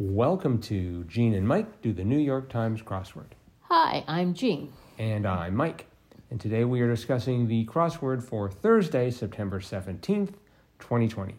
Welcome 0.00 0.60
to 0.60 1.02
Jean 1.08 1.34
and 1.34 1.48
Mike 1.48 1.82
do 1.82 1.92
the 1.92 2.04
New 2.04 2.20
York 2.20 2.48
Times 2.50 2.82
crossword. 2.82 3.32
Hi, 3.62 4.04
I'm 4.06 4.32
Jean. 4.32 4.72
And 4.96 5.26
I'm 5.26 5.56
Mike. 5.56 5.86
And 6.30 6.40
today 6.40 6.64
we 6.64 6.80
are 6.82 6.88
discussing 6.88 7.48
the 7.48 7.66
crossword 7.66 8.22
for 8.22 8.48
Thursday, 8.48 9.10
September 9.10 9.58
17th, 9.58 10.34
2020. 10.78 11.34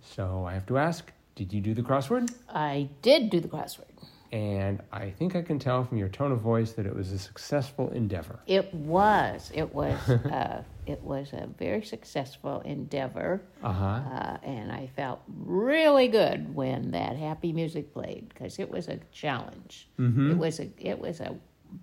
So 0.00 0.44
I 0.44 0.52
have 0.52 0.66
to 0.66 0.78
ask, 0.78 1.12
did 1.36 1.52
you 1.52 1.60
do 1.60 1.72
the 1.72 1.82
crossword? 1.82 2.34
I 2.48 2.88
did 3.02 3.30
do 3.30 3.38
the 3.38 3.46
crossword. 3.46 3.84
And 4.32 4.82
I 4.90 5.10
think 5.10 5.36
I 5.36 5.42
can 5.42 5.60
tell 5.60 5.84
from 5.84 5.96
your 5.96 6.08
tone 6.08 6.32
of 6.32 6.40
voice 6.40 6.72
that 6.72 6.86
it 6.86 6.96
was 6.96 7.12
a 7.12 7.20
successful 7.20 7.90
endeavor. 7.90 8.40
It 8.48 8.74
was. 8.74 9.52
It 9.54 9.72
was. 9.72 9.96
uh, 10.08 10.64
it 10.90 11.00
was 11.02 11.32
a 11.32 11.46
very 11.58 11.82
successful 11.82 12.60
endeavor, 12.64 13.42
Uh-huh. 13.62 13.84
uh, 13.84 14.36
and 14.42 14.70
I 14.72 14.88
felt 14.96 15.20
really 15.28 16.08
good 16.08 16.54
when 16.54 16.90
that 16.92 17.16
happy 17.16 17.52
music 17.52 17.92
played 17.92 18.28
because 18.28 18.58
it 18.58 18.70
was 18.70 18.88
a 18.88 18.98
challenge. 19.12 19.88
Mm-hmm. 19.98 20.32
It 20.32 20.38
was 20.38 20.60
a. 20.60 20.68
It 20.78 20.98
was 20.98 21.20
a 21.20 21.34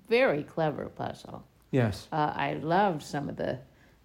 very 0.10 0.44
clever 0.44 0.86
puzzle. 0.90 1.44
Yes. 1.72 2.08
Uh, 2.12 2.34
I 2.36 2.54
loved 2.56 3.02
some 3.04 3.30
of 3.30 3.36
the 3.38 3.60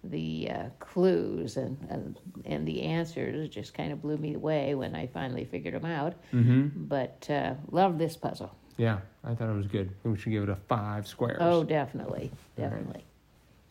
the 0.05 0.49
uh, 0.51 0.63
clues 0.79 1.55
and, 1.57 1.77
and 1.89 2.19
and 2.45 2.67
the 2.67 2.81
answers. 2.83 3.45
It 3.45 3.49
just 3.49 3.73
kind 3.73 3.91
of 3.93 4.01
blew 4.01 4.17
me 4.17 4.33
away 4.33 4.75
when 4.75 4.95
I 4.95 5.07
finally 5.07 5.45
figured 5.45 5.73
them 5.73 5.85
out. 5.85 6.13
Mm-hmm. 6.33 6.85
But 6.87 7.25
uh, 7.29 7.53
loved 7.71 7.99
this 7.99 8.15
puzzle. 8.17 8.51
Yeah, 8.77 8.99
I 9.23 9.35
thought 9.35 9.49
it 9.49 9.55
was 9.55 9.67
good. 9.67 9.91
We 10.03 10.17
should 10.17 10.31
give 10.31 10.43
it 10.43 10.49
a 10.49 10.55
five 10.67 11.07
squares. 11.07 11.37
Oh, 11.39 11.63
definitely, 11.63 12.31
definitely. 12.57 13.03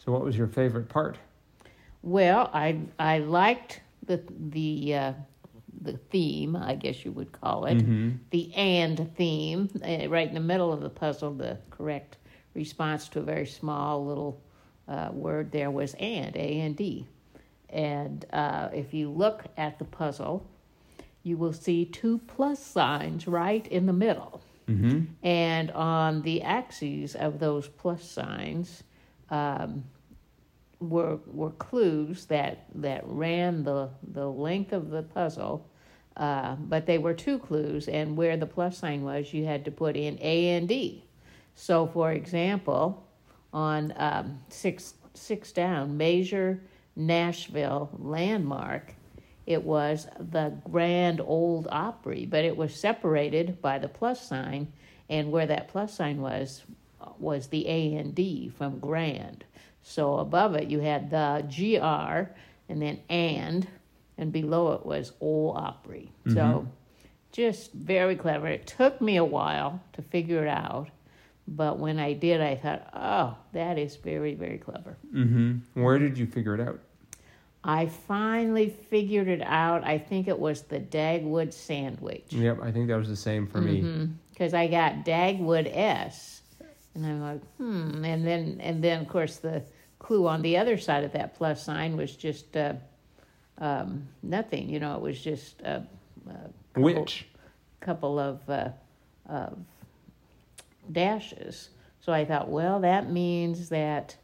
So 0.04 0.10
what 0.12 0.24
was 0.24 0.36
your 0.36 0.48
favorite 0.48 0.88
part? 0.88 1.16
Well, 2.02 2.50
I 2.52 2.78
I 2.98 3.18
liked 3.18 3.80
the 4.04 4.20
the 4.50 4.94
uh, 4.94 5.12
the 5.80 5.96
theme, 5.96 6.56
I 6.56 6.74
guess 6.74 7.04
you 7.04 7.12
would 7.12 7.32
call 7.32 7.66
it, 7.66 7.78
Mm-hmm. 7.78 8.10
the 8.30 8.52
and 8.54 9.14
theme, 9.16 9.68
uh, 9.82 10.08
right 10.08 10.26
in 10.28 10.34
the 10.34 10.40
middle 10.40 10.72
of 10.72 10.80
the 10.80 10.90
puzzle. 10.90 11.32
The 11.34 11.58
correct 11.70 12.16
response 12.54 13.08
to 13.10 13.20
a 13.20 13.22
very 13.22 13.46
small 13.46 14.04
little 14.04 14.40
uh, 14.88 15.10
word 15.12 15.52
there 15.52 15.70
was 15.70 15.94
and, 15.94 16.36
A 16.36 16.60
and 16.60 16.76
D. 16.76 17.06
And 17.68 18.24
uh, 18.32 18.68
if 18.72 18.92
you 18.92 19.08
look 19.08 19.44
at 19.56 19.78
the 19.78 19.84
puzzle, 19.84 20.46
you 21.22 21.36
will 21.36 21.52
see 21.52 21.84
two 21.84 22.18
plus 22.26 22.58
signs 22.58 23.26
right 23.26 23.66
in 23.68 23.86
the 23.86 23.92
middle. 23.92 24.42
Mm-hmm. 24.68 25.04
And 25.24 25.70
on 25.70 26.22
the 26.22 26.42
axes 26.42 27.14
of 27.14 27.38
those 27.38 27.68
plus 27.68 28.02
signs 28.04 28.82
um, 29.32 29.84
were 30.78 31.18
were 31.26 31.50
clues 31.50 32.26
that 32.26 32.66
that 32.74 33.02
ran 33.06 33.64
the 33.64 33.88
the 34.12 34.28
length 34.28 34.72
of 34.72 34.90
the 34.90 35.02
puzzle, 35.02 35.66
uh, 36.16 36.54
but 36.56 36.86
they 36.86 36.98
were 36.98 37.14
two 37.14 37.38
clues, 37.38 37.88
and 37.88 38.16
where 38.16 38.36
the 38.36 38.46
plus 38.46 38.78
sign 38.78 39.02
was, 39.02 39.32
you 39.32 39.44
had 39.44 39.64
to 39.64 39.70
put 39.70 39.96
in 39.96 40.18
A 40.20 40.50
and 40.50 40.68
D. 40.68 41.04
So, 41.54 41.86
for 41.86 42.12
example, 42.12 43.04
on 43.52 43.92
um, 43.96 44.38
six 44.48 44.94
six 45.14 45.50
down, 45.50 45.96
major 45.96 46.60
Nashville 46.94 47.90
landmark. 47.98 48.94
It 49.44 49.64
was 49.64 50.06
the 50.20 50.54
Grand 50.70 51.20
Old 51.20 51.66
Opry, 51.72 52.26
but 52.26 52.44
it 52.44 52.56
was 52.56 52.74
separated 52.76 53.60
by 53.60 53.78
the 53.78 53.88
plus 53.88 54.24
sign, 54.24 54.72
and 55.08 55.32
where 55.32 55.46
that 55.46 55.68
plus 55.68 55.94
sign 55.94 56.20
was 56.20 56.62
was 57.18 57.48
the 57.48 57.68
A 57.68 57.94
and 57.94 58.14
D 58.14 58.50
from 58.56 58.78
Grand. 58.78 59.44
So 59.82 60.18
above 60.18 60.54
it 60.54 60.68
you 60.68 60.80
had 60.80 61.10
the 61.10 61.44
GR, 61.48 62.32
and 62.68 62.80
then 62.80 63.00
and, 63.08 63.66
and 64.18 64.32
below 64.32 64.72
it 64.72 64.86
was 64.86 65.12
Old 65.20 65.56
Opry. 65.56 66.10
So 66.32 66.66
just 67.32 67.72
very 67.72 68.14
clever. 68.14 68.46
It 68.46 68.66
took 68.66 69.00
me 69.00 69.16
a 69.16 69.24
while 69.24 69.82
to 69.94 70.02
figure 70.02 70.44
it 70.44 70.48
out, 70.48 70.88
but 71.48 71.78
when 71.78 71.98
I 71.98 72.12
did, 72.12 72.40
I 72.40 72.56
thought, 72.56 72.88
oh, 72.94 73.36
that 73.52 73.78
is 73.78 73.96
very, 73.96 74.34
very 74.34 74.58
clever. 74.58 74.96
Mm-hmm. 75.12 75.82
Where 75.82 75.98
did 75.98 76.16
you 76.16 76.26
figure 76.26 76.54
it 76.54 76.60
out? 76.60 76.80
I 77.64 77.86
finally 77.86 78.70
figured 78.90 79.28
it 79.28 79.42
out. 79.42 79.84
I 79.84 79.98
think 79.98 80.28
it 80.28 80.38
was 80.38 80.62
the 80.62 80.80
Dagwood 80.80 81.52
sandwich. 81.52 82.26
Yep, 82.30 82.58
I 82.62 82.72
think 82.72 82.88
that 82.88 82.96
was 82.96 83.08
the 83.08 83.16
same 83.16 83.46
for 83.46 83.60
me. 83.60 84.08
Because 84.30 84.52
I 84.52 84.66
got 84.66 85.04
Dagwood 85.04 85.70
S, 85.74 86.41
and 86.94 87.06
I'm 87.06 87.20
like, 87.20 87.40
hmm. 87.56 88.04
And 88.04 88.26
then, 88.26 88.58
and 88.60 88.82
then, 88.82 89.00
of 89.00 89.08
course, 89.08 89.36
the 89.36 89.62
clue 89.98 90.26
on 90.26 90.42
the 90.42 90.56
other 90.56 90.76
side 90.76 91.04
of 91.04 91.12
that 91.12 91.34
plus 91.36 91.64
sign 91.64 91.96
was 91.96 92.16
just 92.16 92.56
uh, 92.56 92.74
um, 93.58 94.08
nothing. 94.22 94.68
You 94.68 94.80
know, 94.80 94.96
it 94.96 95.00
was 95.00 95.20
just 95.20 95.60
a, 95.62 95.86
a 96.28 96.32
couple, 96.74 96.82
Which? 96.82 97.26
couple 97.80 98.18
of, 98.18 98.48
uh, 98.48 98.68
of 99.28 99.58
dashes. 100.90 101.70
So 102.00 102.12
I 102.12 102.24
thought, 102.24 102.48
well, 102.48 102.80
that 102.80 103.10
means 103.10 103.68
that 103.68 104.16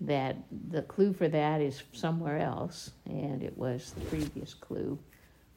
that 0.00 0.36
the 0.70 0.82
clue 0.82 1.12
for 1.12 1.28
that 1.28 1.60
is 1.60 1.82
somewhere 1.92 2.38
else, 2.38 2.90
and 3.06 3.42
it 3.42 3.56
was 3.56 3.92
the 3.92 4.00
previous 4.06 4.52
clue, 4.52 4.98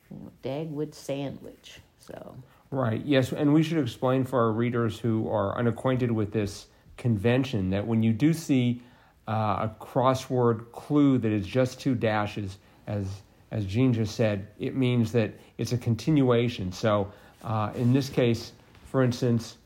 you 0.09 0.17
know, 0.17 0.31
Dagwood 0.43 0.93
sandwich. 0.93 1.79
So 1.99 2.35
Right, 2.69 3.01
yes, 3.05 3.31
and 3.31 3.53
we 3.53 3.63
should 3.63 3.78
explain 3.78 4.25
for 4.25 4.41
our 4.41 4.51
readers 4.51 5.00
who 5.00 5.29
are 5.29 5.57
unacquainted 5.57 6.11
with 6.11 6.33
this 6.33 6.67
convention 6.97 7.69
that 7.69 7.85
when 7.85 8.03
you 8.03 8.11
do 8.11 8.33
see 8.33 8.81
uh, 9.28 9.67
a 9.69 9.75
crossword 9.79 10.72
clue 10.73 11.17
that 11.17 11.31
is 11.31 11.47
just 11.47 11.79
two 11.79 11.95
dashes, 11.95 12.57
as 12.88 13.07
as 13.51 13.66
Jean 13.66 13.94
just 13.94 14.16
said, 14.16 14.47
it 14.59 14.75
means 14.75 15.13
that 15.13 15.31
it's 15.57 15.72
a 15.72 15.77
continuation. 15.77 16.72
So 16.72 17.09
uh, 17.45 17.72
in 17.75 17.94
this 17.94 18.09
case, 18.09 18.51
for 18.91 19.01
instance, 19.01 19.57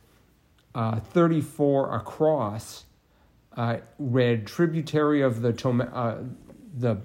uh, 0.75 1.00
34 1.00 1.95
across 1.95 2.85
uh, 3.57 3.78
read 3.97 4.45
tributary 4.45 5.22
of 5.22 5.41
the 5.41 5.51
Toma- 5.51 5.91
uh, 5.91 6.17
the 6.78 6.97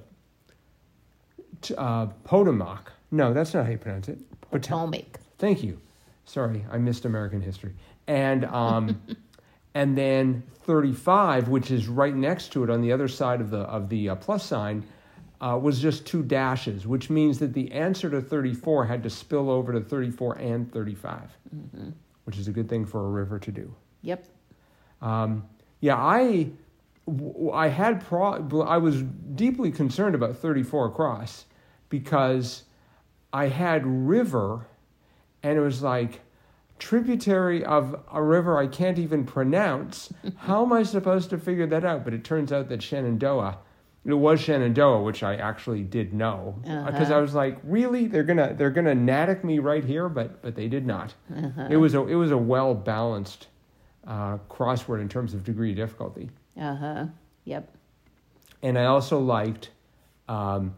t- 1.63 1.75
uh, 1.77 2.07
Potomac. 2.25 2.93
No, 3.11 3.33
that's 3.33 3.55
not 3.55 3.65
how 3.65 3.73
you 3.73 3.79
pronounce 3.79 4.09
it. 4.09 4.19
Potomac. 4.51 5.19
Thank 5.39 5.63
you. 5.63 5.81
Sorry, 6.27 6.65
I 6.71 6.79
missed 6.79 7.05
American 7.05 7.41
history. 7.41 7.73
And 8.07 8.45
um, 8.45 9.01
and 9.75 9.97
then 9.97 10.43
35, 10.65 11.49
which 11.49 11.71
is 11.71 11.89
right 11.89 12.15
next 12.15 12.53
to 12.53 12.65
it 12.65 12.71
on 12.71 12.83
the 12.83 12.93
other 12.93 13.09
side 13.09 13.41
of 13.41 13.51
the 13.51 13.61
of 13.61 13.89
the 13.89 14.11
uh, 14.11 14.15
plus 14.17 14.45
sign, 14.45 14.85
uh, 15.41 15.59
was 15.61 15.81
just 15.81 16.07
two 16.07 16.23
dashes, 16.23 16.87
which 16.87 17.11
means 17.11 17.39
that 17.39 17.53
the 17.53 17.71
answer 17.73 18.11
to 18.11 18.21
34 18.21 18.87
had 18.87 19.03
to 19.03 19.11
spill 19.11 19.51
over 19.51 19.73
to 19.73 19.81
34 19.81 20.39
and 20.39 20.73
35, 20.73 21.37
which 22.25 22.39
is 22.39 22.49
a 22.49 22.53
good 22.53 22.69
thing 22.69 22.85
for 22.85 23.07
a 23.07 23.09
river 23.09 23.39
to 23.39 23.53
do. 23.53 23.75
Yep. 24.03 24.27
Um, 25.03 25.45
yeah, 25.81 25.97
I 25.97 26.51
I 27.53 27.69
had 27.69 28.05
pro- 28.05 28.63
I 28.63 28.79
was 28.79 29.03
deeply 29.03 29.71
concerned 29.71 30.15
about 30.15 30.37
34 30.37 30.87
across 30.87 31.45
because 31.89 32.65
I 33.33 33.49
had 33.49 33.87
river, 33.87 34.67
and 35.47 35.57
it 35.57 35.61
was 35.61 35.81
like 35.81 36.21
tributary 36.81 37.65
of 37.65 37.99
a 38.13 38.21
river 38.21 38.59
I 38.59 38.67
can't 38.67 38.99
even 38.99 39.25
pronounce. 39.25 40.13
How 40.39 40.65
am 40.65 40.73
I 40.73 40.83
supposed 40.83 41.31
to 41.31 41.39
figure 41.39 41.67
that 41.69 41.85
out? 41.85 42.05
But 42.05 42.15
it 42.15 42.25
turns 42.25 42.53
out 42.53 42.69
that 42.69 42.83
Shenandoah. 42.83 43.59
It 44.05 44.15
was 44.15 44.41
Shenandoah, 44.41 45.03
which 45.03 45.23
I 45.23 45.37
actually 45.37 45.83
did 45.83 46.13
know, 46.13 46.61
because 46.63 47.11
I 47.11 47.19
was 47.19 47.35
like, 47.35 47.59
"Really? 47.65 48.07
They're 48.07 48.23
gonna 48.23 48.55
they're 48.55 48.71
gonna 48.71 48.95
natick 48.95 49.43
me 49.43 49.59
right 49.59 49.85
here?" 49.85 50.09
But 50.09 50.43
but 50.43 50.55
they 50.55 50.69
did 50.69 50.87
not. 50.87 51.15
It 51.71 51.77
was 51.77 51.95
a 51.95 52.07
it 52.07 52.15
was 52.15 52.31
a 52.31 52.37
well 52.37 52.73
balanced 52.75 53.49
uh, 54.07 54.39
crossword 54.49 55.01
in 55.01 55.09
terms 55.09 55.35
of 55.35 55.43
degree 55.43 55.71
of 55.71 55.77
difficulty. 55.77 56.31
Uh 56.61 56.77
huh. 56.77 57.07
Yep. 57.45 57.69
And 58.63 58.79
I 58.79 58.85
also 58.85 59.19
liked 59.19 59.71
um, 60.29 60.77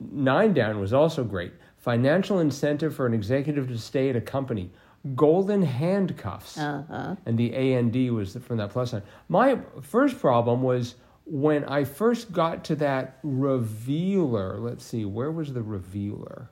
nine 0.00 0.54
down 0.54 0.80
was 0.80 0.94
also 0.94 1.22
great. 1.22 1.52
Financial 1.84 2.38
incentive 2.38 2.96
for 2.96 3.04
an 3.04 3.12
executive 3.12 3.68
to 3.68 3.76
stay 3.76 4.08
at 4.08 4.16
a 4.16 4.20
company. 4.22 4.70
Golden 5.14 5.60
handcuffs. 5.60 6.56
Uh 6.56 6.82
huh. 6.88 7.16
And 7.26 7.36
the 7.36 7.54
A 7.54 7.74
and 7.74 7.92
D 7.92 8.08
was 8.08 8.36
from 8.36 8.56
that 8.56 8.70
plus 8.70 8.92
sign. 8.92 9.02
My 9.28 9.58
first 9.82 10.18
problem 10.18 10.62
was 10.62 10.94
when 11.26 11.62
I 11.66 11.84
first 11.84 12.32
got 12.32 12.64
to 12.64 12.76
that 12.76 13.18
revealer. 13.22 14.58
Let's 14.60 14.82
see, 14.82 15.04
where 15.04 15.30
was 15.30 15.52
the 15.52 15.60
revealer? 15.60 16.50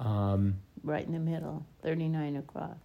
Um, 0.00 0.56
Right 0.82 1.06
in 1.06 1.12
the 1.12 1.20
middle. 1.20 1.64
Thirty 1.80 2.08
nine 2.08 2.34
across. 2.34 2.76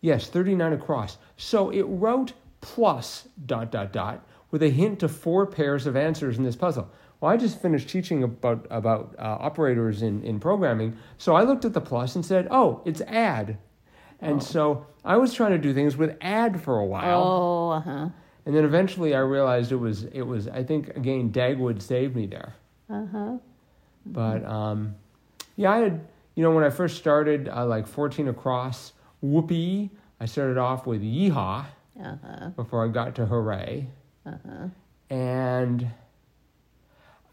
Yes, 0.00 0.26
39 0.26 0.72
across. 0.72 1.18
So 1.36 1.70
it 1.70 1.84
wrote 1.84 2.32
plus 2.60 3.28
dot 3.46 3.70
dot 3.70 3.92
dot 3.92 4.26
with 4.50 4.64
a 4.64 4.70
hint 4.70 4.98
to 4.98 5.08
four 5.08 5.46
pairs 5.46 5.86
of 5.86 5.96
answers 5.96 6.36
in 6.36 6.42
this 6.42 6.56
puzzle. 6.56 6.90
Well, 7.24 7.32
I 7.32 7.38
just 7.38 7.62
finished 7.62 7.88
teaching 7.88 8.22
about 8.22 8.66
about 8.68 9.14
uh, 9.18 9.22
operators 9.40 10.02
in, 10.02 10.22
in 10.24 10.38
programming, 10.38 10.94
so 11.16 11.34
I 11.34 11.44
looked 11.44 11.64
at 11.64 11.72
the 11.72 11.80
plus 11.80 12.16
and 12.16 12.26
said, 12.26 12.48
"Oh, 12.50 12.82
it's 12.84 13.00
add," 13.00 13.56
and 14.20 14.42
so 14.42 14.84
I 15.06 15.16
was 15.16 15.32
trying 15.32 15.52
to 15.52 15.58
do 15.58 15.72
things 15.72 15.96
with 15.96 16.18
add 16.20 16.60
for 16.60 16.78
a 16.80 16.84
while, 16.84 17.22
Oh, 17.24 17.70
uh 17.70 17.80
huh. 17.80 18.08
and 18.44 18.54
then 18.54 18.66
eventually 18.66 19.14
I 19.14 19.20
realized 19.20 19.72
it 19.72 19.76
was 19.76 20.04
it 20.04 20.20
was 20.20 20.48
I 20.48 20.62
think 20.64 20.90
again 20.98 21.32
Dagwood 21.32 21.80
saved 21.80 22.14
me 22.14 22.26
there. 22.26 22.52
Uh 22.90 23.06
huh. 23.10 23.38
But 24.04 24.44
um, 24.44 24.94
yeah, 25.56 25.72
I 25.72 25.78
had 25.78 26.06
you 26.34 26.42
know, 26.42 26.50
when 26.50 26.62
I 26.64 26.68
first 26.68 26.98
started, 26.98 27.48
uh, 27.48 27.64
like 27.64 27.86
14 27.86 28.28
across, 28.28 28.92
whoopee, 29.22 29.88
I 30.20 30.26
started 30.26 30.58
off 30.58 30.86
with 30.86 31.00
yeehaw 31.00 31.64
Uh-huh. 31.98 32.48
before 32.50 32.84
I 32.84 32.88
got 32.88 33.14
to 33.14 33.24
hooray. 33.24 33.86
Uh-huh. 34.26 34.66
And, 35.08 35.88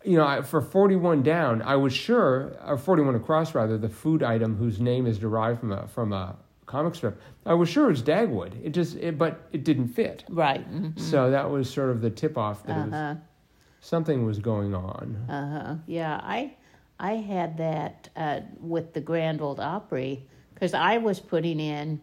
you 0.03 0.17
know, 0.17 0.25
I, 0.25 0.41
for 0.41 0.61
41 0.61 1.23
down, 1.23 1.61
I 1.61 1.75
was 1.75 1.93
sure, 1.93 2.55
or 2.65 2.77
41 2.77 3.15
across 3.15 3.53
rather, 3.55 3.77
the 3.77 3.89
food 3.89 4.23
item 4.23 4.55
whose 4.55 4.79
name 4.79 5.05
is 5.05 5.17
derived 5.19 5.59
from 5.59 5.71
a, 5.71 5.87
from 5.87 6.11
a 6.13 6.35
comic 6.65 6.95
strip, 6.95 7.19
I 7.45 7.53
was 7.53 7.69
sure 7.69 7.85
it 7.85 7.91
was 7.91 8.01
Dagwood. 8.03 8.53
It 8.63 8.71
just, 8.71 8.95
it, 8.97 9.17
but 9.17 9.47
it 9.51 9.63
didn't 9.63 9.89
fit. 9.89 10.23
Right. 10.29 10.65
mhm. 10.71 10.99
So 10.99 11.29
that 11.31 11.49
was 11.49 11.69
sort 11.69 11.89
of 11.89 12.01
the 12.01 12.09
tip 12.09 12.37
off 12.37 12.63
that 12.65 12.77
it 12.77 12.85
was, 12.85 12.93
Uh-huh. 12.93 13.15
something 13.79 14.25
was 14.25 14.39
going 14.39 14.73
on. 14.73 15.17
Uh-huh. 15.29 15.75
Yeah, 15.87 16.19
I 16.23 16.55
I 16.99 17.13
had 17.13 17.57
that 17.57 18.09
uh, 18.15 18.41
with 18.59 18.93
the 18.93 19.01
Grand 19.01 19.41
Old 19.41 19.59
Opry 19.59 20.27
because 20.53 20.73
I 20.75 20.97
was 20.99 21.19
putting 21.19 21.59
in 21.59 21.99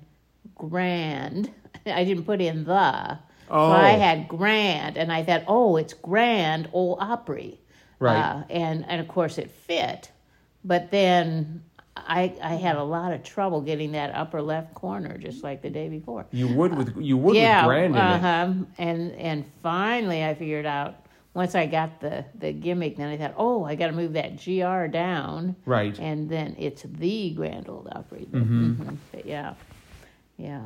grand. 0.56 1.50
I 1.86 2.04
didn't 2.04 2.24
put 2.24 2.40
in 2.40 2.64
the. 2.64 3.18
Oh. 3.50 3.70
So 3.70 3.72
I 3.76 3.90
had 3.90 4.28
grand, 4.28 4.98
and 4.98 5.10
I 5.10 5.22
thought, 5.22 5.44
oh, 5.48 5.76
it's 5.76 5.94
Grand 5.94 6.68
Old 6.72 6.98
Opry. 7.00 7.60
Right. 8.00 8.18
Uh, 8.20 8.42
and 8.50 8.84
and 8.88 9.00
of 9.00 9.08
course 9.08 9.38
it 9.38 9.50
fit, 9.50 10.10
but 10.64 10.90
then 10.90 11.62
I 11.96 12.32
I 12.42 12.54
had 12.54 12.76
a 12.76 12.82
lot 12.84 13.12
of 13.12 13.22
trouble 13.24 13.60
getting 13.60 13.92
that 13.92 14.14
upper 14.14 14.40
left 14.40 14.74
corner, 14.74 15.18
just 15.18 15.42
like 15.42 15.62
the 15.62 15.70
day 15.70 15.88
before. 15.88 16.26
You 16.30 16.48
would 16.48 16.76
with 16.76 16.96
you 16.96 17.16
would 17.16 17.34
yeah, 17.36 17.66
with 17.66 17.92
Grand 17.92 17.96
uh-huh. 17.96 18.52
And 18.78 19.12
and 19.12 19.44
finally, 19.62 20.24
I 20.24 20.34
figured 20.34 20.66
out 20.66 20.94
once 21.34 21.54
I 21.54 21.66
got 21.66 22.00
the 22.00 22.24
the 22.38 22.52
gimmick. 22.52 22.96
Then 22.96 23.08
I 23.08 23.16
thought, 23.16 23.34
oh, 23.36 23.64
I 23.64 23.74
got 23.74 23.88
to 23.88 23.92
move 23.92 24.12
that 24.12 24.36
gr 24.42 24.86
down, 24.86 25.56
Right. 25.66 25.98
and 25.98 26.28
then 26.28 26.54
it's 26.58 26.82
the 26.82 27.30
Grand 27.30 27.68
Old 27.68 27.88
Opry. 27.92 28.28
But, 28.30 28.42
Mhm. 28.42 28.76
mhm, 28.76 28.96
but 29.12 29.26
yeah, 29.26 29.54
yeah. 30.36 30.60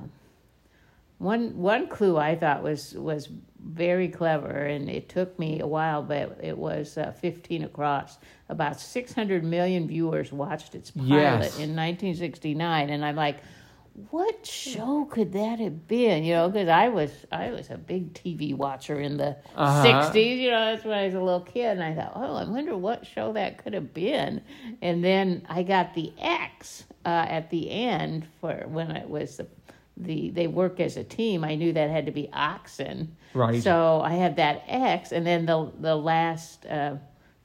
One 1.22 1.56
one 1.56 1.86
clue 1.88 2.16
I 2.19 2.34
thought 2.34 2.62
was 2.64 2.94
was 2.94 3.28
very 3.64 4.08
clever, 4.08 4.50
and 4.50 4.90
it 4.90 5.08
took 5.08 5.38
me 5.38 5.60
a 5.60 5.66
while, 5.66 6.02
but 6.02 6.36
it 6.42 6.58
was 6.58 6.98
uh, 6.98 7.12
15 7.12 7.62
across. 7.62 8.19
About 8.48 8.80
600 8.80 9.44
million 9.44 9.86
viewers 9.86 10.32
watched 10.32 10.74
its 10.74 10.90
pilot 10.90 11.08
Yes. 11.08 11.54
in 11.58 11.76
1969, 11.76 12.90
and 12.90 13.04
I'm 13.04 13.14
like, 13.14 13.36
what 14.10 14.44
show 14.44 15.04
could 15.04 15.32
that 15.34 15.60
have 15.60 15.86
been? 15.86 16.24
You 16.24 16.34
know, 16.34 16.48
because 16.48 16.69
I 16.69 16.88
was 16.88 17.12
I 17.30 17.50
was 17.52 17.70
a 17.70 17.78
big 17.78 18.14
TV 18.14 18.52
watcher 18.56 18.98
in 19.00 19.16
the 19.16 19.36
Uh-huh. 19.54 19.84
60s. 19.86 20.38
You 20.40 20.50
know, 20.50 20.72
that's 20.75 20.84
when 20.84 20.98
I 20.98 21.04
was 21.04 21.14
a 21.14 21.20
little 21.20 21.40
kid, 21.42 21.78
and 21.78 21.84
I 21.84 21.94
thought, 21.94 22.12
oh, 22.16 22.34
I 22.34 22.44
wonder 22.48 22.76
what 22.76 23.06
show 23.06 23.32
that 23.34 23.58
could 23.62 23.75
have 23.75 23.94
been. 23.94 24.40
And 24.80 25.04
then 25.04 25.46
I 25.48 25.62
got 25.62 25.94
the 25.94 26.12
X 26.20 26.82
uh, 27.04 27.26
at 27.28 27.48
the 27.50 27.70
end 27.70 28.26
for 28.40 28.64
when 28.66 28.90
it 28.90 29.08
was 29.08 29.36
the, 29.36 29.46
the 29.96 30.30
they 30.30 30.46
work 30.46 30.80
as 30.80 30.96
a 30.96 31.04
team. 31.04 31.44
I 31.44 31.54
knew 31.54 31.72
that 31.72 31.90
had 31.90 32.06
to 32.06 32.12
be 32.12 32.28
oxen. 32.32 33.16
Right. 33.34 33.62
So 33.62 34.00
I 34.00 34.14
had 34.14 34.36
that 34.36 34.64
X, 34.66 35.12
and 35.12 35.26
then 35.26 35.46
the 35.46 35.70
the 35.80 35.96
last 35.96 36.66
uh, 36.66 36.96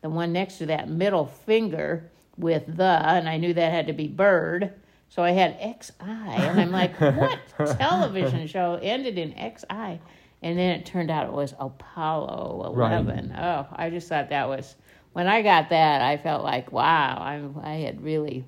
the 0.02 0.10
one 0.10 0.34
next 0.34 0.58
to 0.60 0.68
that 0.68 0.90
middle 0.90 1.26
finger 1.26 2.10
with 2.38 2.64
the, 2.78 2.84
and 2.84 3.28
I 3.28 3.38
knew 3.38 3.54
that 3.54 3.72
had 3.72 3.88
to 3.88 3.94
be 3.94 4.08
bird. 4.08 4.74
So 5.10 5.24
I 5.24 5.32
had 5.32 5.58
XI, 5.60 5.94
and 6.00 6.60
I'm 6.60 6.72
like, 6.72 6.96
what 7.00 7.40
television 7.80 8.46
show 8.48 8.80
ended 8.82 9.18
in 9.18 9.32
XI? 9.32 10.00
And 10.42 10.58
then 10.58 10.80
it 10.80 10.86
turned 10.86 11.10
out 11.10 11.26
it 11.26 11.34
was 11.34 11.56
Apollo 11.60 12.74
Right. 12.76 12.94
11. 12.94 13.34
Oh, 13.38 13.66
I 13.72 13.90
just 13.90 14.08
thought 14.08 14.30
that 14.30 14.48
was, 14.48 14.76
when 15.14 15.28
I 15.28 15.42
got 15.42 15.70
that, 15.70 16.02
I 16.02 16.18
felt 16.18 16.44
like, 16.44 16.72
wow, 16.72 17.18
I, 17.20 17.42
I 17.68 17.76
had 17.78 18.02
really, 18.04 18.46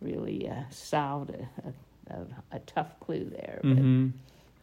really 0.00 0.48
uh, 0.48 0.62
solved 0.70 1.30
a, 1.30 1.48
a, 1.66 1.72
a, 2.10 2.56
a 2.56 2.58
tough 2.60 2.98
clue 3.00 3.30
there. 3.30 3.60
But, 3.62 3.68
hmm 3.72 4.08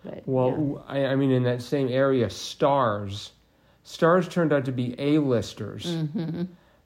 but 0.03 0.23
Well, 0.25 0.83
I, 0.87 1.05
I 1.05 1.15
mean, 1.15 1.31
in 1.31 1.43
that 1.43 1.61
same 1.61 1.87
area, 1.87 2.29
stars, 2.29 3.33
stars 3.83 4.27
turned 4.27 4.51
out 4.51 4.65
to 4.65 4.71
be 4.71 4.95
A-listers, 4.97 5.85
yeah. 5.85 6.01
hmm 6.03 6.43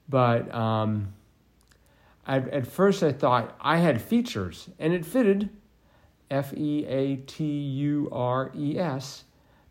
but 0.07 0.53
um, 0.53 1.13
I, 2.27 2.37
at 2.37 2.67
first 2.67 3.03
I 3.03 3.11
thought 3.11 3.55
I 3.59 3.77
had 3.77 4.01
features, 4.01 4.69
and 4.79 4.93
it 4.93 5.05
fitted, 5.05 5.49
F 6.29 6.53
E 6.53 6.85
A 6.85 7.15
T 7.17 7.43
U 7.45 8.09
R 8.11 8.51
E 8.55 8.77
S, 8.77 9.23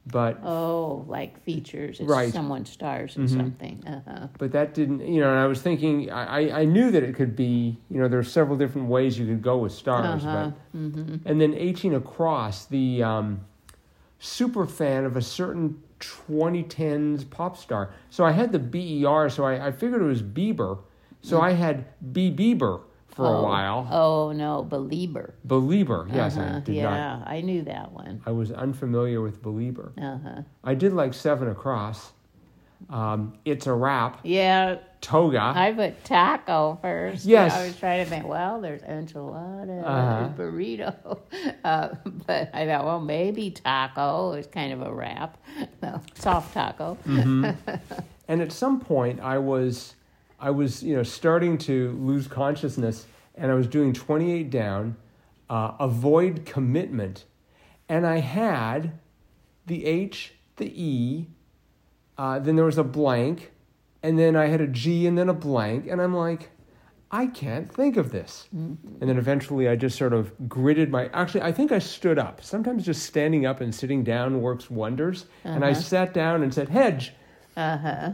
but 0.07 0.39
Oh, 0.45 1.05
like 1.09 1.43
features. 1.43 1.99
It's 2.01 2.09
Right. 2.09 2.33
someone 2.33 2.65
stars 2.67 3.17
in 3.17 3.25
Mhm. 3.25 3.37
something. 3.37 3.83
Uh-huh. 3.87 4.27
but 4.39 4.53
that 4.53 4.75
didn't, 4.75 5.01
you 5.01 5.21
know. 5.21 5.31
And 5.31 5.39
I 5.39 5.47
was 5.47 5.63
thinking, 5.63 6.11
I, 6.11 6.61
I- 6.61 6.65
knew 6.65 6.91
that 6.91 7.03
it 7.03 7.15
could 7.15 7.35
be, 7.35 7.79
you 7.91 8.01
know, 8.01 8.09
there 8.09 8.19
are 8.19 8.23
several 8.23 8.57
different 8.57 8.89
ways 8.89 9.19
you 9.19 9.27
could 9.27 9.43
go 9.43 9.59
with 9.59 9.73
stars, 9.73 10.25
Uh-huh. 10.25 10.51
but 10.73 10.79
hmm 10.79 11.17
And 11.25 11.41
then 11.41 11.55
18 11.55 11.95
across, 11.95 12.67
the 12.67 13.03
um, 13.03 13.41
super 14.19 14.67
fan 14.67 15.05
of 15.05 15.17
a 15.17 15.23
certain 15.23 15.81
2010s 16.01 17.25
pop 17.29 17.57
star. 17.57 17.91
So 18.11 18.25
I 18.25 18.33
had 18.33 18.53
the 18.53 18.59
BER, 18.59 19.29
so 19.31 19.45
I, 19.45 19.69
I 19.69 19.73
figured 19.73 20.03
it 20.03 20.07
was 20.07 20.23
Bieber. 20.23 20.79
So 21.23 21.41
I 21.41 21.53
had 21.53 21.87
B 22.13 22.31
Bieber 22.31 22.83
for 23.15 23.27
oh. 23.27 23.37
a 23.39 23.43
while. 23.43 23.89
Oh, 23.91 24.33
no, 24.33 24.67
Belieber. 24.69 25.33
Belieber, 25.47 26.13
yes, 26.13 26.37
I 26.37 26.43
Uh-huh. 26.45 26.61
did 26.61 26.75
yeah, 26.75 26.91
not. 27.19 27.29
I 27.29 27.41
knew 27.41 27.63
that 27.63 27.93
one. 27.93 28.21
I 28.27 28.31
was 28.33 28.51
unfamiliar 28.51 29.21
with 29.21 29.43
Belieber. 29.43 29.93
Uh-huh. 30.01 30.43
I 30.63 30.75
did 30.75 30.93
like 30.93 31.15
Seven 31.15 31.49
Across. 31.49 32.13
Um, 32.91 33.39
it's 33.45 33.67
a 33.67 33.73
Wrap. 33.73 34.21
Yeah, 34.25 34.77
Toga. 35.01 35.53
I 35.55 35.73
put 35.73 36.05
taco 36.05 36.79
first. 36.83 37.25
Yes. 37.25 37.55
I 37.55 37.67
was 37.67 37.77
trying 37.79 38.05
to 38.05 38.11
think, 38.11 38.27
well, 38.27 38.61
there's 38.61 38.83
enchilada, 38.83 39.83
Uh-huh. 39.85 40.29
there's 40.37 40.53
burrito. 40.53 41.19
Uh, 41.65 41.89
but 42.27 42.51
I 42.55 42.67
thought, 42.67 42.85
well, 42.85 43.01
maybe 43.01 43.51
taco 43.51 44.33
is 44.33 44.47
kind 44.47 44.73
of 44.73 44.83
a 44.83 44.93
wrap. 44.93 45.39
No, 45.83 46.01
soft 46.15 46.53
taco. 46.53 46.99
Mhm. 47.07 47.57
and 48.29 48.43
at 48.43 48.53
some 48.53 48.81
point, 48.81 49.21
I 49.21 49.39
was, 49.39 49.95
I 50.45 50.51
was, 50.51 50.83
you 50.83 50.95
know, 50.95 51.03
starting 51.03 51.57
to 51.59 51.93
lose 52.03 52.27
consciousness, 52.29 53.07
and 53.35 53.51
I 53.51 53.55
was 53.55 53.67
doing 53.67 53.95
28 53.95 54.51
down, 54.51 54.95
uh, 55.49 55.73
avoid 55.81 56.45
commitment, 56.45 57.25
and 57.89 58.07
I 58.07 58.19
had 58.19 58.93
the 59.65 59.87
H, 59.87 60.35
the 60.57 60.71
E, 60.75 61.29
uh, 62.19 62.41
then 62.41 62.57
there 62.57 62.67
was 62.67 62.77
a 62.77 62.85
blank, 62.85 63.53
and 64.03 64.19
then 64.19 64.37
I 64.37 64.49
had 64.49 64.61
a 64.61 64.67
G, 64.67 65.07
and 65.07 65.17
then 65.17 65.31
a 65.31 65.35
blank, 65.35 65.87
and 65.89 65.99
I'm 66.03 66.15
like, 66.15 66.51
I 67.11 67.27
can't 67.27 67.73
think 67.73 67.97
of 67.97 68.11
this. 68.13 68.47
And 68.53 68.77
then 69.01 69.17
eventually 69.17 69.67
I 69.69 69.77
just 69.77 69.97
sort 69.97 70.13
of 70.13 70.31
gritted 70.49 70.91
my. 70.91 71.07
Actually, 71.15 71.43
I 71.43 71.53
think 71.53 71.71
I 71.73 71.79
stood 71.79 72.19
up. 72.19 72.43
Sometimes 72.43 72.85
just 72.85 73.05
standing 73.07 73.47
up 73.47 73.61
and 73.63 73.73
sitting 73.75 74.03
down 74.05 74.43
works 74.43 74.69
wonders. 74.69 75.25
And 75.45 75.65
I 75.65 75.71
Uh-huh. 75.71 75.81
sat 75.81 76.13
down 76.13 76.43
and 76.43 76.53
said, 76.53 76.69
Hedge. 76.69 77.15
Uh-huh. 77.57 78.11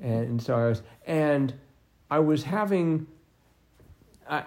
And 0.00 0.40
so 0.42 0.54
I 0.54 0.66
was, 0.68 0.82
and 1.06 1.54
I 2.12 2.18
was 2.18 2.42
having, 2.42 3.06
uh, 4.28 4.42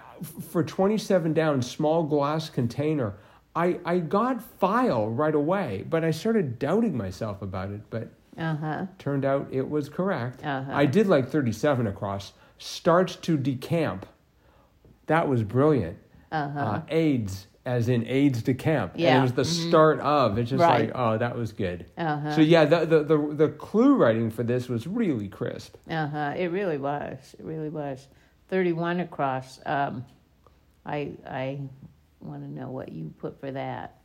for 0.50 0.62
27 0.62 1.32
down, 1.32 1.60
small 1.62 2.04
glass 2.04 2.48
container, 2.48 3.14
I, 3.56 3.80
I 3.84 3.98
got 3.98 4.40
file 4.40 5.08
right 5.10 5.34
away, 5.34 5.84
but 5.90 6.04
I 6.04 6.12
started 6.12 6.60
doubting 6.60 6.96
myself 6.96 7.42
about 7.42 7.70
it, 7.72 7.80
but 7.90 8.08
Uh-huh. 8.38 8.86
turned 8.98 9.24
out 9.24 9.48
it 9.50 9.68
was 9.68 9.88
correct. 9.88 10.44
Uh-huh. 10.44 10.70
I 10.72 10.86
did 10.86 11.08
like 11.08 11.28
37 11.28 11.88
across. 11.88 12.34
Starts 12.58 13.16
to 13.16 13.36
decamp. 13.36 14.04
That 15.06 15.26
was 15.28 15.42
brilliant. 15.42 15.98
Uh-huh. 16.30 16.60
Uh, 16.60 16.82
AIDS, 16.90 17.48
as 17.66 17.88
in 17.88 18.06
AIDS 18.06 18.42
to 18.44 18.54
camp. 18.54 18.92
And 18.94 19.02
it 19.02 19.20
was 19.22 19.32
the 19.32 19.42
Mhm. 19.42 19.68
start 19.68 20.00
of. 20.00 20.38
It's 20.38 20.50
just 20.50 20.60
Right. 20.62 20.86
like, 20.86 20.92
oh, 20.94 21.18
that 21.18 21.36
was 21.36 21.52
good. 21.52 21.86
Uh-huh. 21.98 22.32
So 22.36 22.40
yeah, 22.40 22.64
the, 22.64 22.86
the 22.86 23.02
the 23.02 23.18
the 23.34 23.48
clue 23.48 23.96
writing 23.96 24.30
for 24.30 24.42
this 24.44 24.68
was 24.68 24.86
really 24.86 25.28
crisp. 25.28 25.76
Uh-huh. 25.90 26.32
It 26.36 26.46
really 26.52 26.78
was. 26.78 27.34
It 27.38 27.44
really 27.44 27.68
was. 27.68 28.06
31 28.48 29.00
across. 29.00 29.60
Um, 29.66 30.04
I 30.86 31.10
I 31.28 31.58
want 32.20 32.42
to 32.42 32.50
know 32.50 32.70
what 32.70 32.90
you 32.92 33.12
put 33.18 33.38
for 33.40 33.50
that. 33.50 33.98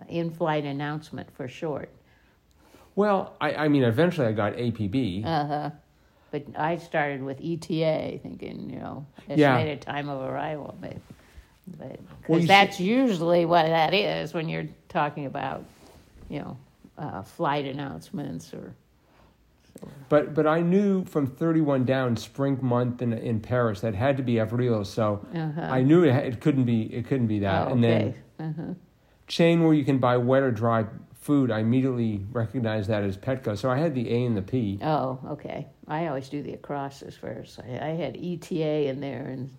Uh, 0.00 0.04
in-flight 0.08 0.64
announcement 0.64 1.28
for 1.34 1.48
short. 1.48 1.88
Well, 2.94 3.34
I, 3.40 3.54
I 3.54 3.68
mean, 3.68 3.82
eventually 3.82 4.26
I 4.26 4.32
got 4.32 4.54
APB. 4.54 5.24
Uh-huh. 5.24 5.70
But 6.30 6.44
I 6.56 6.76
started 6.76 7.22
with 7.22 7.40
ETA 7.42 8.20
thinking, 8.22 8.70
you 8.70 8.78
know, 8.78 9.06
Yeah. 9.28 9.54
estimated 9.56 9.80
time 9.80 10.08
of 10.08 10.20
arrival, 10.22 10.76
but 10.80 10.96
because 11.78 11.98
Well, 12.28 12.40
that's 12.40 12.80
usually 12.80 13.44
what 13.44 13.66
that 13.66 13.94
is 13.94 14.34
when 14.34 14.48
you're 14.48 14.68
talking 14.88 15.26
about, 15.26 15.64
you 16.28 16.40
know, 16.40 16.56
uh, 16.98 17.22
flight 17.22 17.64
announcements 17.64 18.52
or 18.52 18.74
But 20.08 20.34
but 20.34 20.46
I 20.46 20.60
knew 20.60 21.04
from 21.04 21.26
31 21.26 21.84
down, 21.84 22.16
spring 22.16 22.58
month 22.60 23.02
in 23.02 23.12
in 23.12 23.40
Paris, 23.40 23.80
that 23.80 23.94
had 23.94 24.16
to 24.16 24.22
be 24.22 24.38
Avril. 24.38 24.84
So 24.84 25.26
uh-huh. 25.34 25.60
I 25.60 25.82
knew 25.82 26.04
it, 26.04 26.14
it 26.14 26.40
couldn't 26.40 26.64
be 26.64 26.82
it 26.94 27.06
couldn't 27.06 27.28
be 27.28 27.40
that. 27.40 27.68
Oh, 27.68 27.72
And 27.72 27.84
then 27.84 28.14
uh-huh. 28.38 28.74
chain 29.26 29.62
where 29.62 29.74
you 29.74 29.84
can 29.84 29.98
buy 29.98 30.16
wet 30.16 30.42
or 30.42 30.50
dry 30.50 30.84
food, 31.20 31.50
I 31.50 31.60
immediately 31.60 32.24
recognized 32.32 32.88
that 32.88 33.04
as 33.04 33.16
Petco. 33.16 33.56
So 33.56 33.70
I 33.70 33.76
had 33.76 33.94
the 33.94 34.10
A 34.10 34.24
and 34.24 34.36
the 34.36 34.42
P. 34.42 34.78
Oh, 34.82 35.20
okay. 35.28 35.68
I 35.86 36.06
always 36.06 36.28
do 36.28 36.42
the 36.42 36.54
acrosses 36.54 37.14
first. 37.14 37.60
I, 37.60 37.90
I 37.90 37.90
had 37.90 38.16
ETA 38.16 38.88
in 38.88 39.00
there 39.00 39.26
and 39.26 39.50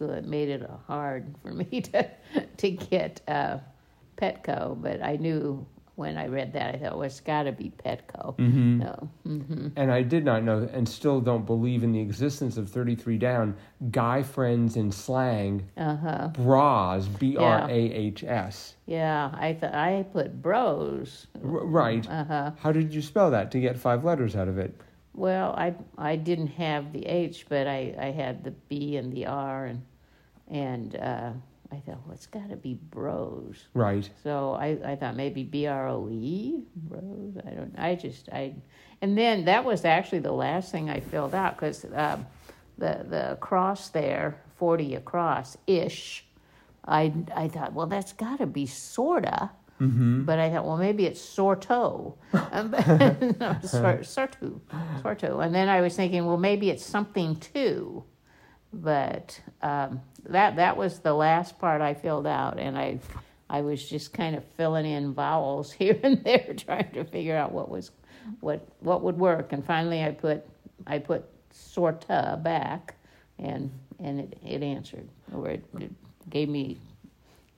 so 0.00 0.06
it 0.10 0.24
made 0.24 0.48
it 0.48 0.68
hard 0.86 1.32
for 1.42 1.52
me 1.52 1.80
to 1.82 2.08
to 2.56 2.70
get 2.70 3.20
uh, 3.28 3.58
Petco. 4.16 4.80
But 4.80 5.02
I 5.02 5.16
knew 5.16 5.64
when 5.96 6.16
I 6.16 6.28
read 6.28 6.54
that, 6.54 6.74
I 6.74 6.78
thought, 6.78 6.94
well, 6.94 7.02
it's 7.02 7.20
got 7.20 7.42
to 7.42 7.52
be 7.52 7.70
Petco. 7.84 8.34
Mm-hmm. 8.38 8.78
No. 8.78 9.10
hmm 9.24 9.68
And 9.76 9.92
I 9.92 10.00
did 10.00 10.24
not 10.24 10.42
know, 10.42 10.66
and 10.72 10.88
still 10.88 11.20
don't 11.20 11.44
believe 11.44 11.84
in 11.84 11.92
the 11.92 12.00
existence 12.00 12.56
of 12.56 12.70
33 12.70 13.18
down. 13.18 13.54
Guy 13.90 14.22
friends 14.22 14.76
in 14.76 14.90
slang, 14.90 15.68
Uh 15.76 15.96
huh. 15.96 16.28
brahs, 16.32 17.06
B 17.06 17.36
R 17.36 17.68
A 17.68 17.74
H 17.74 18.24
S. 18.24 18.76
Yeah, 18.86 19.30
I 19.34 19.52
thought 19.52 19.74
I 19.74 20.06
put 20.12 20.40
bros. 20.40 21.26
R- 21.44 21.50
Right. 21.66 22.08
Uh 22.08 22.24
huh. 22.24 22.50
How 22.58 22.72
did 22.72 22.94
you 22.94 23.02
spell 23.02 23.30
that 23.32 23.50
to 23.50 23.60
get 23.60 23.78
five 23.78 24.02
letters 24.02 24.34
out 24.34 24.48
of 24.48 24.56
it? 24.56 24.74
Well, 25.12 25.52
I 25.58 25.74
I 25.98 26.16
didn't 26.16 26.46
have 26.46 26.92
the 26.94 27.04
H, 27.04 27.44
but 27.48 27.66
I, 27.66 27.94
I 28.00 28.06
had 28.12 28.42
the 28.44 28.52
B 28.52 28.96
and 28.96 29.12
the 29.12 29.26
R, 29.26 29.66
and 29.66 29.82
and 30.50 30.96
uh, 30.96 31.30
I 31.72 31.76
thought, 31.76 32.00
well, 32.04 32.12
it's 32.12 32.26
got 32.26 32.50
to 32.50 32.56
be 32.56 32.74
bros. 32.74 33.68
Right. 33.74 34.08
So 34.22 34.52
I, 34.52 34.78
I 34.84 34.96
thought 34.96 35.16
maybe 35.16 35.44
B 35.44 35.66
R 35.66 35.88
O 35.88 36.08
E 36.10 36.64
bros. 36.74 37.36
I 37.46 37.50
don't. 37.50 37.74
I 37.78 37.94
just 37.94 38.28
I, 38.30 38.54
and 39.00 39.16
then 39.16 39.44
that 39.44 39.64
was 39.64 39.84
actually 39.84 40.18
the 40.20 40.32
last 40.32 40.72
thing 40.72 40.90
I 40.90 41.00
filled 41.00 41.34
out 41.34 41.56
because 41.56 41.84
um, 41.94 42.26
the 42.78 43.06
the 43.08 43.38
cross 43.40 43.90
there, 43.90 44.40
forty 44.56 44.96
across 44.96 45.56
ish. 45.66 46.26
I 46.84 47.12
I 47.34 47.48
thought, 47.48 47.72
well, 47.72 47.86
that's 47.86 48.12
got 48.12 48.38
to 48.38 48.46
be 48.46 48.66
sorta. 48.66 49.50
Mm-hmm. 49.80 50.24
But 50.24 50.38
I 50.38 50.50
thought, 50.50 50.66
well, 50.66 50.76
maybe 50.76 51.06
it's 51.06 51.20
Sorto. 51.22 52.16
Um, 52.34 52.70
no, 53.40 53.56
sor, 53.62 54.00
sortu, 54.02 54.60
Sorto. 55.02 55.42
And 55.42 55.54
then 55.54 55.70
I 55.70 55.80
was 55.80 55.96
thinking, 55.96 56.26
well, 56.26 56.36
maybe 56.36 56.68
it's 56.68 56.84
something 56.84 57.36
too. 57.36 58.04
But 58.72 59.40
um, 59.62 60.00
that 60.28 60.56
that 60.56 60.76
was 60.76 61.00
the 61.00 61.14
last 61.14 61.58
part 61.58 61.80
I 61.80 61.94
filled 61.94 62.26
out, 62.26 62.58
and 62.58 62.78
I 62.78 63.00
I 63.48 63.62
was 63.62 63.86
just 63.86 64.12
kind 64.12 64.36
of 64.36 64.44
filling 64.56 64.86
in 64.86 65.12
vowels 65.12 65.72
here 65.80 65.98
and 66.02 66.22
there, 66.24 66.54
trying 66.56 66.90
to 66.92 67.04
figure 67.04 67.36
out 67.36 67.52
what 67.52 67.68
was 67.68 67.90
what 68.40 68.66
what 68.80 69.02
would 69.02 69.18
work. 69.18 69.52
And 69.52 69.64
finally, 69.64 70.02
I 70.02 70.12
put 70.12 70.46
I 70.86 70.98
put 70.98 71.24
sorta 71.50 72.38
back, 72.42 72.94
and 73.38 73.72
and 73.98 74.20
it, 74.20 74.38
it 74.46 74.62
answered, 74.62 75.08
or 75.34 75.48
it, 75.48 75.64
it 75.78 75.90
gave 76.28 76.48
me 76.48 76.78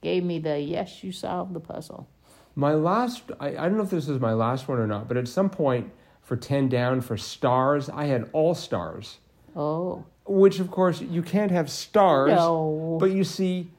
gave 0.01 0.25
me 0.25 0.39
the 0.39 0.59
yes, 0.59 1.05
you 1.05 1.13
solved 1.13 1.53
the 1.55 1.61
puzzle. 1.61 2.09
My 2.55 2.75
last, 2.75 3.23
I, 3.41 3.49
I 3.49 3.69
don't 3.69 3.79
know 3.79 3.83
if 3.83 3.91
this 3.91 4.09
is 4.09 4.21
my 4.21 4.35
last 4.35 4.69
one 4.69 4.79
or 4.79 4.87
not, 4.87 5.09
but 5.09 5.17
at 5.17 5.27
some 5.27 5.49
point 5.49 5.91
for 6.21 6.37
10 6.37 6.69
down 6.69 7.01
for 7.01 7.17
stars, 7.17 7.89
I 7.89 8.05
had 8.05 8.29
all 8.35 8.55
stars, 8.55 9.19
Oh 9.57 10.05
which 10.25 10.61
of 10.61 10.71
course 10.71 11.01
you 11.01 11.23
can't 11.23 11.51
have 11.51 11.71
stars. 11.71 12.31
no! 12.31 12.97
But 13.01 13.13
you 13.13 13.25
see, 13.25 13.71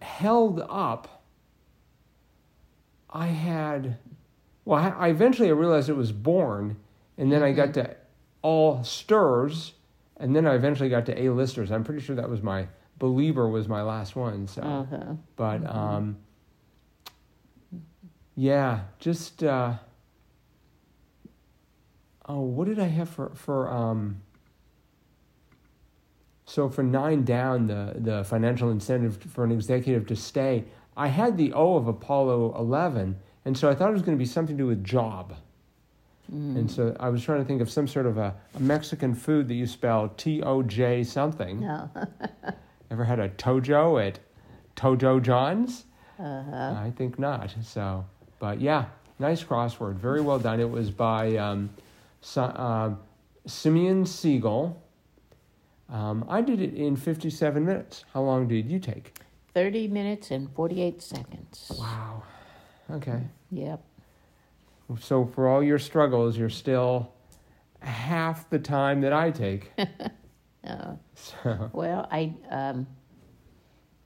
held 0.00 0.60
up, 0.68 1.22
I 3.10 3.26
had, 3.26 3.98
well, 4.64 4.94
I, 4.98 5.08
eventually 5.08 5.48
I 5.48 5.52
realized 5.52 5.88
it 5.88 5.96
was 5.96 6.12
born, 6.12 6.76
and 7.18 7.30
then 7.30 7.42
I 7.42 7.52
got 7.52 7.74
to 7.74 7.96
all 8.42 8.82
stirs, 8.84 9.72
and 10.16 10.34
then 10.34 10.46
I 10.46 10.54
eventually 10.54 10.88
got 10.88 11.06
to 11.06 11.22
A-listers. 11.22 11.70
I'm 11.70 11.84
pretty 11.84 12.02
sure 12.02 12.16
that 12.16 12.28
was 12.28 12.42
my 12.42 12.66
Belieber 13.02 13.50
was 13.50 13.66
my 13.68 13.82
last 13.82 14.14
one. 14.14 14.46
So, 14.46 14.62
uh-huh. 14.62 15.14
but 15.34 15.66
um, 15.66 16.18
yeah, 18.36 18.82
just 19.00 19.42
uh, 19.42 19.74
oh, 22.28 22.40
what 22.40 22.68
did 22.68 22.78
I 22.78 22.86
have 22.86 23.08
for 23.08 23.32
for 23.34 23.68
um? 23.68 24.22
So 26.52 26.68
for 26.68 26.82
nine 26.82 27.24
down, 27.24 27.66
the 27.66 27.94
the 27.96 28.24
financial 28.24 28.70
incentive 28.70 29.16
for 29.22 29.42
an 29.42 29.50
executive 29.50 30.06
to 30.08 30.14
stay, 30.14 30.64
I 30.94 31.08
had 31.08 31.38
the 31.38 31.54
O 31.54 31.76
of 31.76 31.88
Apollo 31.88 32.54
eleven, 32.58 33.16
and 33.46 33.56
so 33.56 33.70
I 33.70 33.74
thought 33.74 33.88
it 33.88 33.94
was 33.94 34.02
going 34.02 34.18
to 34.18 34.22
be 34.22 34.26
something 34.26 34.58
to 34.58 34.62
do 34.62 34.66
with 34.66 34.84
job. 34.84 35.34
Mm. 36.30 36.56
And 36.58 36.70
so 36.70 36.94
I 37.00 37.08
was 37.08 37.24
trying 37.24 37.38
to 37.38 37.46
think 37.46 37.62
of 37.62 37.70
some 37.70 37.88
sort 37.88 38.04
of 38.04 38.18
a, 38.18 38.34
a 38.54 38.60
Mexican 38.60 39.14
food 39.14 39.48
that 39.48 39.54
you 39.54 39.66
spell 39.66 40.10
T 40.18 40.42
O 40.42 40.62
J 40.62 41.04
something. 41.04 41.60
No. 41.60 41.88
Ever 42.90 43.04
had 43.04 43.18
a 43.18 43.30
Tojo 43.30 44.06
at 44.06 44.18
Tojo 44.76 45.22
John's? 45.22 45.86
Uh-huh. 46.18 46.74
I 46.76 46.92
think 46.94 47.18
not. 47.18 47.54
So, 47.62 48.04
but 48.38 48.60
yeah, 48.60 48.84
nice 49.18 49.42
crossword. 49.42 49.94
Very 49.94 50.20
well 50.20 50.38
done. 50.38 50.60
It 50.60 50.68
was 50.68 50.90
by 50.90 51.34
um, 51.36 51.70
uh, 52.36 52.90
Simeon 53.46 54.04
Siegel. 54.04 54.81
Um, 55.92 56.24
I 56.28 56.40
did 56.40 56.60
it 56.60 56.72
in 56.74 56.96
57 56.96 57.64
minutes. 57.64 58.04
How 58.14 58.22
long 58.22 58.48
did 58.48 58.70
you 58.70 58.78
take? 58.78 59.18
30 59.54 59.88
minutes 59.88 60.30
and 60.30 60.50
48 60.54 61.02
seconds. 61.02 61.70
Wow. 61.78 62.22
Okay. 62.90 63.20
Yep. 63.50 63.84
So 65.00 65.26
for 65.26 65.48
all 65.48 65.62
your 65.62 65.78
struggles, 65.78 66.36
you're 66.38 66.48
still 66.48 67.12
half 67.80 68.48
the 68.48 68.58
time 68.58 69.00
that 69.02 69.12
I 69.12 69.30
take. 69.30 69.70
Uh, 70.64 70.94
So, 71.16 71.70
well, 71.72 72.06
I 72.12 72.32
um, 72.48 72.86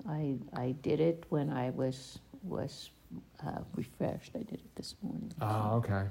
I 0.08 0.38
I 0.54 0.74
did 0.80 1.00
it 1.00 1.26
when 1.28 1.50
I 1.50 1.68
was 1.68 2.18
was 2.42 2.88
uh, 3.46 3.60
refreshed. 3.74 4.30
I 4.34 4.38
did 4.38 4.60
it 4.64 4.74
this 4.74 4.94
morning. 5.02 5.30
oh, 5.42 5.76
okay. 5.84 6.04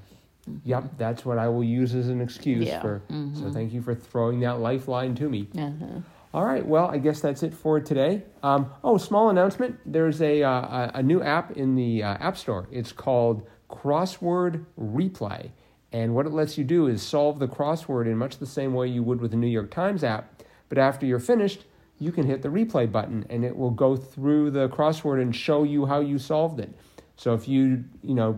Yep, 0.64 0.98
that's 0.98 1.26
what 1.26 1.38
I 1.38 1.48
will 1.48 1.64
use 1.64 1.96
as 1.96 2.08
an 2.10 2.22
excuse 2.22 2.68
Yeah. 2.68 2.82
for. 2.82 3.02
So 3.10 3.16
Mhm. 3.16 3.54
thank 3.54 3.74
you 3.74 3.82
for 3.82 3.96
throwing 3.96 4.40
that 4.42 4.60
lifeline 4.60 5.16
to 5.16 5.30
me. 5.30 5.48
Uh-huh. 5.58 6.02
All 6.34 6.46
right. 6.46 6.66
Well, 6.66 6.88
I 6.88 6.98
guess 6.98 7.22
that's 7.22 7.44
it 7.44 7.54
for 7.54 7.80
today. 7.80 8.24
Um, 8.44 8.68
oh, 8.84 8.98
small 8.98 9.30
announcement. 9.30 9.78
There's 9.86 10.22
a, 10.22 10.44
uh, 10.44 10.52
a 10.52 10.92
a 10.96 11.04
new 11.04 11.22
app 11.22 11.52
in 11.52 11.76
the 11.76 12.04
uh, 12.04 12.18
App 12.20 12.38
Store. 12.38 12.68
It's 12.72 12.92
called 12.92 13.44
Crossword 13.70 14.66
Replay. 14.80 15.52
And 15.94 16.14
what 16.14 16.26
it 16.26 16.34
lets 16.34 16.58
you 16.58 16.64
do 16.66 16.88
is 16.88 17.02
solve 17.02 17.40
the 17.40 17.48
crossword 17.48 18.06
in 18.06 18.18
much 18.18 18.38
the 18.38 18.46
same 18.46 18.74
way 18.74 18.88
you 18.88 19.02
would 19.02 19.22
with 19.22 19.32
the 19.32 19.38
New 19.38 19.48
York 19.48 19.72
Times 19.72 20.04
app. 20.04 20.44
But 20.68 20.78
after 20.78 21.06
you're 21.06 21.20
finished, 21.20 21.66
you 22.00 22.12
can 22.12 22.26
hit 22.26 22.42
the 22.42 22.50
replay 22.50 22.92
button 22.92 23.26
and 23.30 23.46
it 23.46 23.56
will 23.56 23.72
go 23.72 23.96
through 23.96 24.52
the 24.52 24.68
crossword 24.68 25.22
and 25.22 25.34
show 25.34 25.64
you 25.64 25.86
how 25.86 26.02
you 26.02 26.18
solved 26.20 26.60
it. 26.60 26.74
So 27.16 27.34
if 27.34 27.48
you, 27.48 27.86
you 28.02 28.14
know, 28.14 28.38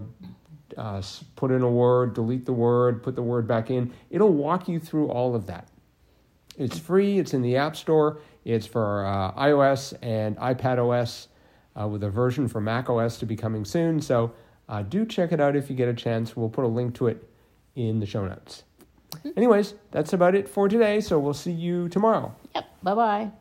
uh, 0.77 1.01
put 1.35 1.51
in 1.51 1.61
a 1.61 1.69
word, 1.69 2.13
delete 2.13 2.45
the 2.45 2.53
word, 2.53 3.03
put 3.03 3.15
the 3.15 3.21
word 3.21 3.47
back 3.47 3.69
in, 3.69 3.93
it'll 4.09 4.33
walk 4.33 4.67
you 4.67 4.79
through 4.79 5.07
all 5.09 5.35
of 5.35 5.45
that. 5.47 5.67
It's 6.57 6.79
free. 6.79 7.19
It's 7.19 7.33
in 7.33 7.41
the 7.41 7.55
App 7.57 7.75
Store. 7.75 8.19
It's 8.43 8.65
for 8.65 9.05
uh, 9.05 9.31
iOS 9.33 9.93
and 10.01 10.35
iPad 10.37 10.79
OS, 10.79 11.27
uh, 11.79 11.87
with 11.87 12.03
a 12.03 12.09
version 12.09 12.47
for 12.47 12.59
Mac 12.59 12.89
OS 12.89 13.17
to 13.19 13.25
be 13.25 13.35
coming 13.35 13.63
soon. 13.63 14.01
So 14.01 14.33
uh, 14.67 14.81
do 14.81 15.05
check 15.05 15.31
it 15.31 15.39
out 15.39 15.55
if 15.55 15.69
you 15.69 15.75
get 15.75 15.87
a 15.87 15.93
chance. 15.93 16.35
We'll 16.35 16.49
put 16.49 16.65
a 16.65 16.67
link 16.67 16.95
to 16.95 17.07
it 17.07 17.29
in 17.75 17.99
the 17.99 18.05
show 18.05 18.25
notes. 18.25 18.63
Anyways, 19.35 19.75
that's 19.91 20.13
about 20.13 20.35
it 20.35 20.49
for 20.49 20.67
today. 20.67 20.99
So 20.99 21.19
we'll 21.19 21.33
see 21.33 21.51
you 21.51 21.89
tomorrow. 21.89 22.35
Yep. 22.55 22.65
Bye 22.83 22.95
bye. 22.95 23.31